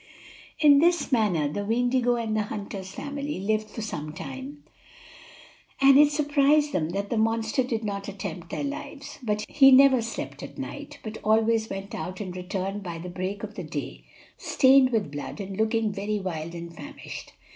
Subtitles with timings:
[0.57, 4.63] In this manner the Weendigo and the hunter's family lived for some time,
[5.79, 10.41] and it surprised them that the monster did not attempt their lives; he never slept
[10.41, 14.03] at night, but always went out and returned by the break of day
[14.39, 17.33] stained with blood and looking very wild and famished.